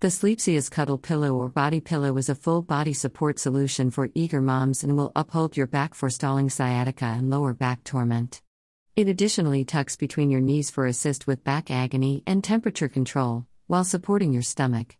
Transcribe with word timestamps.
The 0.00 0.12
Sleepsia's 0.12 0.68
Cuddle 0.68 0.96
Pillow 0.96 1.34
or 1.34 1.48
Body 1.48 1.80
Pillow 1.80 2.16
is 2.18 2.28
a 2.28 2.36
full 2.36 2.62
body 2.62 2.92
support 2.92 3.40
solution 3.40 3.90
for 3.90 4.10
eager 4.14 4.40
moms 4.40 4.84
and 4.84 4.96
will 4.96 5.10
uphold 5.16 5.56
your 5.56 5.66
back 5.66 5.92
for 5.92 6.08
stalling 6.08 6.50
sciatica 6.50 7.06
and 7.06 7.30
lower 7.30 7.52
back 7.52 7.82
torment. 7.82 8.40
It 8.94 9.08
additionally 9.08 9.64
tucks 9.64 9.96
between 9.96 10.30
your 10.30 10.40
knees 10.40 10.70
for 10.70 10.86
assist 10.86 11.26
with 11.26 11.42
back 11.42 11.68
agony 11.68 12.22
and 12.28 12.44
temperature 12.44 12.88
control, 12.88 13.46
while 13.66 13.82
supporting 13.82 14.32
your 14.32 14.42
stomach. 14.42 14.96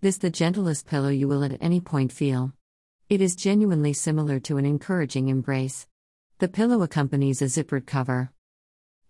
This 0.00 0.16
the 0.16 0.30
gentlest 0.30 0.86
pillow 0.86 1.10
you 1.10 1.28
will 1.28 1.44
at 1.44 1.58
any 1.60 1.82
point 1.82 2.10
feel. 2.10 2.54
It 3.10 3.20
is 3.20 3.36
genuinely 3.36 3.92
similar 3.92 4.40
to 4.40 4.56
an 4.56 4.64
encouraging 4.64 5.28
embrace. 5.28 5.86
The 6.38 6.48
pillow 6.48 6.80
accompanies 6.80 7.42
a 7.42 7.50
zippered 7.50 7.84
cover. 7.84 8.32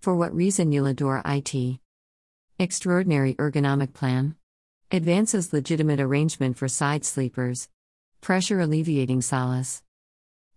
For 0.01 0.17
what 0.17 0.35
reason 0.35 0.73
you'll 0.73 0.87
adore 0.87 1.23
IT? 1.25 1.79
Extraordinary 2.59 3.35
ergonomic 3.35 3.95
plan. 3.95 4.35
Advances 4.91 5.53
legitimate 5.53 6.01
arrangement 6.01 6.57
for 6.57 6.67
side 6.67 7.05
sleepers. 7.05 7.69
Pressure 8.23 8.59
alleviating 8.59 9.21
solace. 9.21 9.83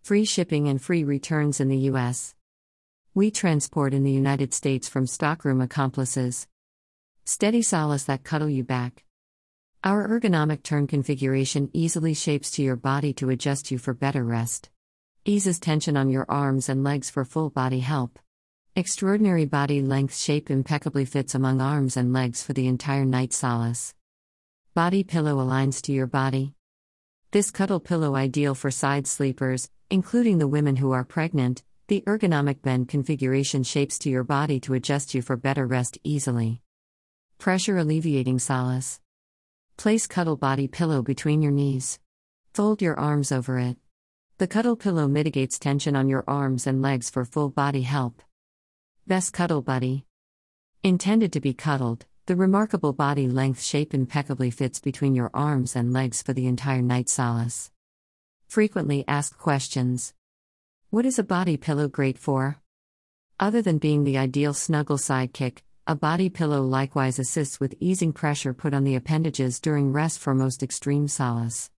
Free 0.03 0.23
shipping 0.23 0.70
and 0.70 0.81
free 0.81 1.03
returns 1.03 1.59
in 1.59 1.67
the 1.67 1.89
US. 1.91 2.34
We 3.13 3.30
transport 3.30 3.94
in 3.94 4.05
the 4.05 4.12
United 4.12 4.53
States 4.53 4.88
from 4.88 5.05
stockroom 5.05 5.59
accomplices. 5.59 6.48
Steady 7.25 7.62
solace 7.62 8.05
that 8.05 8.23
cuddle 8.23 8.48
you 8.48 8.63
back. 8.63 9.03
Our 9.84 10.08
ergonomic 10.08 10.63
turn 10.63 10.88
configuration 10.88 11.70
easily 11.73 12.13
shapes 12.13 12.52
to 12.52 12.61
your 12.63 12.77
body 12.77 13.11
to 13.16 13.31
adjust 13.31 13.70
you 13.70 13.77
for 13.77 13.94
better 13.94 14.23
rest. 14.23 14.70
Eases 15.25 15.59
tension 15.59 15.98
on 15.98 16.09
your 16.09 16.25
arms 16.30 16.70
and 16.70 16.86
legs 16.86 17.09
for 17.09 17.25
full 17.25 17.50
body 17.50 17.81
help. 17.81 18.17
Extraordinary 18.77 19.44
body 19.44 19.81
length 19.81 20.16
shape 20.16 20.50
impeccably 20.50 21.03
fits 21.03 21.36
among 21.36 21.59
arms 21.59 21.98
and 21.98 22.13
legs 22.13 22.41
for 22.41 22.53
the 22.53 22.67
entire 22.67 23.03
night 23.03 23.34
solace. 23.34 23.94
Body 24.73 25.03
pillow 25.03 25.35
aligns 25.35 25.81
to 25.81 25.91
your 25.91 26.07
body. 26.07 26.53
This 27.31 27.52
cuddle 27.52 27.81
pillow 27.81 28.16
ideal 28.16 28.55
for 28.55 28.72
side 28.72 29.05
sleepers, 29.05 29.69
including 29.89 30.38
the 30.38 30.47
women 30.47 30.77
who 30.77 30.94
are 30.94 31.03
pregnant. 31.03 31.61
The 31.89 32.02
ergonomic 32.08 32.61
bend 32.61 32.88
configuration 32.88 33.64
shapes 33.64 33.99
to 33.99 34.09
your 34.09 34.23
body 34.23 34.61
to 34.61 34.73
adjust 34.73 35.14
you 35.14 35.22
for 35.22 35.36
better 35.36 35.67
rest 35.67 35.97
easily. 36.05 36.61
Pressure 37.38 37.80
alleviating 37.80 38.39
solace. 38.39 39.02
Place 39.75 40.08
cuddle 40.08 40.38
body 40.38 40.69
pillow 40.69 41.02
between 41.02 41.42
your 41.42 41.52
knees. 41.52 41.99
Fold 42.53 42.81
your 42.81 42.97
arms 42.97 43.33
over 43.33 43.59
it. 43.59 43.75
The 44.38 44.47
cuddle 44.47 44.77
pillow 44.77 45.05
mitigates 45.05 45.59
tension 45.59 45.97
on 45.97 46.08
your 46.08 46.23
arms 46.30 46.66
and 46.66 46.81
legs 46.81 47.09
for 47.09 47.25
full 47.25 47.49
body 47.49 47.81
help. 47.81 48.22
Best 49.05 49.33
cuddle 49.33 49.61
buddy. 49.61 50.05
Intended 50.81 51.33
to 51.33 51.42
be 51.42 51.53
cuddled, 51.53 52.05
the 52.31 52.37
remarkable 52.37 52.93
body 52.93 53.27
length 53.27 53.61
shape 53.61 53.93
impeccably 53.93 54.49
fits 54.49 54.79
between 54.79 55.13
your 55.13 55.29
arms 55.33 55.75
and 55.75 55.91
legs 55.91 56.21
for 56.21 56.31
the 56.31 56.47
entire 56.47 56.81
night 56.81 57.09
solace. 57.09 57.71
Frequently 58.47 59.03
asked 59.05 59.37
questions 59.37 60.13
What 60.91 61.05
is 61.05 61.19
a 61.19 61.23
body 61.23 61.57
pillow 61.57 61.89
great 61.89 62.17
for? 62.17 62.61
Other 63.37 63.61
than 63.61 63.79
being 63.79 64.05
the 64.05 64.17
ideal 64.17 64.53
snuggle 64.53 64.95
sidekick, 64.95 65.57
a 65.85 65.93
body 65.93 66.29
pillow 66.29 66.61
likewise 66.61 67.19
assists 67.19 67.59
with 67.59 67.75
easing 67.81 68.13
pressure 68.13 68.53
put 68.53 68.73
on 68.73 68.85
the 68.85 68.95
appendages 68.95 69.59
during 69.59 69.91
rest 69.91 70.17
for 70.17 70.33
most 70.33 70.63
extreme 70.63 71.09
solace. 71.09 71.69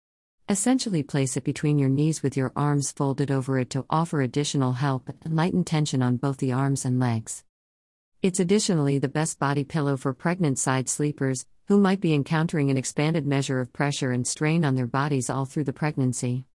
Essentially, 0.48 1.02
place 1.02 1.36
it 1.36 1.42
between 1.42 1.80
your 1.80 1.88
knees 1.88 2.22
with 2.22 2.36
your 2.36 2.52
arms 2.54 2.92
folded 2.92 3.32
over 3.32 3.58
it 3.58 3.70
to 3.70 3.86
offer 3.90 4.20
additional 4.20 4.74
help 4.74 5.10
and 5.24 5.34
lighten 5.34 5.64
tension 5.64 6.00
on 6.00 6.16
both 6.16 6.36
the 6.36 6.52
arms 6.52 6.84
and 6.84 7.00
legs. 7.00 7.42
It's 8.24 8.40
additionally 8.40 8.98
the 8.98 9.06
best 9.06 9.38
body 9.38 9.64
pillow 9.64 9.98
for 9.98 10.14
pregnant 10.14 10.58
side 10.58 10.88
sleepers 10.88 11.44
who 11.66 11.78
might 11.78 12.00
be 12.00 12.14
encountering 12.14 12.70
an 12.70 12.78
expanded 12.78 13.26
measure 13.26 13.60
of 13.60 13.74
pressure 13.74 14.12
and 14.12 14.26
strain 14.26 14.64
on 14.64 14.76
their 14.76 14.86
bodies 14.86 15.28
all 15.28 15.44
through 15.44 15.64
the 15.64 15.74
pregnancy. 15.74 16.46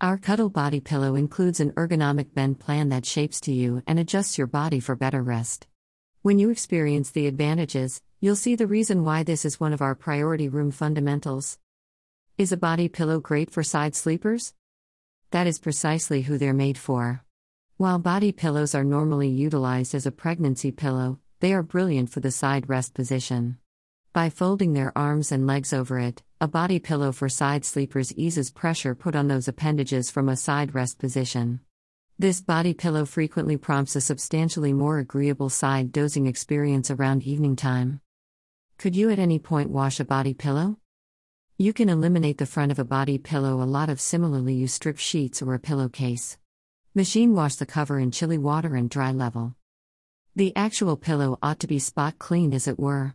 Our 0.00 0.18
Cuddle 0.18 0.50
Body 0.50 0.80
Pillow 0.80 1.14
includes 1.14 1.60
an 1.60 1.70
ergonomic 1.74 2.34
bend 2.34 2.58
plan 2.58 2.88
that 2.88 3.06
shapes 3.06 3.40
to 3.42 3.52
you 3.52 3.80
and 3.86 4.00
adjusts 4.00 4.38
your 4.38 4.48
body 4.48 4.80
for 4.80 4.96
better 4.96 5.22
rest. 5.22 5.68
When 6.22 6.40
you 6.40 6.50
experience 6.50 7.12
the 7.12 7.28
advantages, 7.28 8.02
you'll 8.18 8.34
see 8.34 8.56
the 8.56 8.66
reason 8.66 9.04
why 9.04 9.22
this 9.22 9.44
is 9.44 9.60
one 9.60 9.72
of 9.72 9.80
our 9.80 9.94
priority 9.94 10.48
room 10.48 10.72
fundamentals. 10.72 11.60
Is 12.38 12.50
a 12.50 12.56
body 12.56 12.88
pillow 12.88 13.20
great 13.20 13.52
for 13.52 13.62
side 13.62 13.94
sleepers? 13.94 14.52
That 15.30 15.46
is 15.46 15.60
precisely 15.60 16.22
who 16.22 16.38
they're 16.38 16.52
made 16.52 16.76
for. 16.76 17.22
While 17.78 18.00
body 18.00 18.32
pillows 18.32 18.74
are 18.74 18.82
normally 18.82 19.28
utilized 19.28 19.94
as 19.94 20.04
a 20.04 20.10
pregnancy 20.10 20.72
pillow, 20.72 21.20
they 21.38 21.54
are 21.54 21.62
brilliant 21.62 22.10
for 22.10 22.18
the 22.18 22.32
side 22.32 22.68
rest 22.68 22.92
position. 22.92 23.58
By 24.12 24.30
folding 24.30 24.72
their 24.72 24.90
arms 24.98 25.30
and 25.30 25.46
legs 25.46 25.72
over 25.72 25.96
it, 26.00 26.24
a 26.40 26.48
body 26.48 26.80
pillow 26.80 27.12
for 27.12 27.28
side 27.28 27.64
sleepers 27.64 28.12
eases 28.16 28.50
pressure 28.50 28.96
put 28.96 29.14
on 29.14 29.28
those 29.28 29.46
appendages 29.46 30.10
from 30.10 30.28
a 30.28 30.34
side 30.34 30.74
rest 30.74 30.98
position. 30.98 31.60
This 32.18 32.40
body 32.40 32.74
pillow 32.74 33.04
frequently 33.04 33.56
prompts 33.56 33.94
a 33.94 34.00
substantially 34.00 34.72
more 34.72 34.98
agreeable 34.98 35.48
side 35.48 35.92
dozing 35.92 36.26
experience 36.26 36.90
around 36.90 37.22
evening 37.22 37.54
time. 37.54 38.00
Could 38.76 38.96
you 38.96 39.08
at 39.10 39.20
any 39.20 39.38
point 39.38 39.70
wash 39.70 40.00
a 40.00 40.04
body 40.04 40.34
pillow? 40.34 40.78
You 41.58 41.72
can 41.72 41.88
eliminate 41.88 42.38
the 42.38 42.44
front 42.44 42.72
of 42.72 42.80
a 42.80 42.84
body 42.84 43.18
pillow 43.18 43.62
a 43.62 43.70
lot 43.70 43.88
of 43.88 44.00
similarly 44.00 44.54
you 44.54 44.66
strip 44.66 44.98
sheets 44.98 45.40
or 45.40 45.54
a 45.54 45.60
pillowcase. 45.60 46.38
Machine 46.98 47.32
wash 47.32 47.54
the 47.54 47.64
cover 47.64 48.00
in 48.00 48.10
chilly 48.10 48.38
water 48.38 48.74
and 48.74 48.90
dry 48.90 49.12
level. 49.12 49.54
The 50.34 50.52
actual 50.56 50.96
pillow 50.96 51.38
ought 51.40 51.60
to 51.60 51.68
be 51.68 51.78
spot 51.78 52.18
cleaned 52.18 52.54
as 52.54 52.66
it 52.66 52.76
were. 52.76 53.14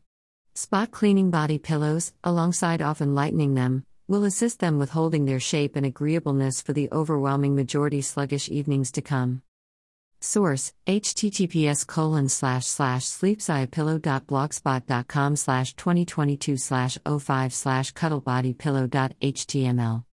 Spot 0.55 0.89
cleaning 0.89 1.29
body 1.29 1.57
pillows, 1.57 2.13
alongside 2.23 2.81
often 2.81 3.13
lightening 3.13 3.55
them, 3.55 3.83
will 4.07 4.23
assist 4.23 4.61
them 4.61 4.79
with 4.79 4.91
holding 4.91 5.25
their 5.25 5.41
shape 5.41 5.75
and 5.75 5.85
agreeableness 5.85 6.61
for 6.61 6.71
the 6.71 6.87
overwhelming 6.93 7.57
majority 7.57 8.01
sluggish 8.01 8.47
evenings 8.47 8.89
to 8.93 9.01
come. 9.01 9.41
Source 10.21 10.71
https 10.87 11.85
colon 11.85 12.29
slash 12.29 12.65
slash 12.65 13.03
sleepsiapillow.blogspot.com 13.03 15.35
slash 15.35 15.75
2022 15.75 16.55
slash 16.55 16.97
05 17.05 17.53
slash 17.53 17.93
cuddlebodypillow.html 17.93 20.01